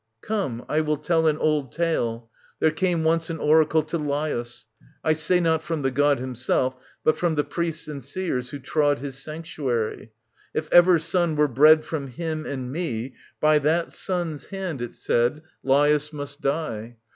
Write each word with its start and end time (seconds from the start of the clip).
Come, 0.23 0.65
I 0.67 0.81
will 0.81 0.97
tell 0.97 1.27
An 1.27 1.37
old 1.37 1.71
tale. 1.71 2.31
There 2.59 2.71
came 2.71 3.03
once 3.03 3.29
an 3.29 3.37
oracle 3.37 3.83
To 3.83 3.99
Laius: 3.99 4.65
I 5.03 5.13
say 5.13 5.39
not 5.39 5.61
from 5.61 5.83
the 5.83 5.91
God 5.91 6.17
Himself, 6.17 6.75
but 7.03 7.19
from 7.19 7.35
the 7.35 7.43
priests 7.43 7.87
and 7.87 8.03
seers 8.03 8.49
who 8.49 8.57
trod 8.57 8.97
His 8.97 9.19
sanctuary: 9.21 10.11
if 10.55 10.67
ever 10.71 10.97
son 10.97 11.35
were 11.35 11.47
bred 11.47 11.85
From 11.85 12.07
him 12.07 12.47
and 12.47 12.71
me, 12.71 13.13
by 13.39 13.59
that 13.59 13.91
son's 13.91 14.45
hand, 14.45 14.81
it 14.81 14.95
said, 14.95 15.43
41 15.61 15.61
SOPHOCLES 15.61 15.61
vv. 15.61 15.61
714 15.61 15.61
732 15.61 15.69
Lai'us 15.69 16.13
must 16.13 16.41
die. 16.41 16.97